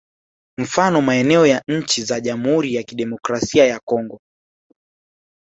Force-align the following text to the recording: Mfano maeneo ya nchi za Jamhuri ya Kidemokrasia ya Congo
Mfano 0.57 1.01
maeneo 1.01 1.45
ya 1.47 1.61
nchi 1.67 2.03
za 2.03 2.19
Jamhuri 2.21 2.75
ya 2.75 2.83
Kidemokrasia 2.83 3.65
ya 3.65 3.79
Congo 3.79 4.19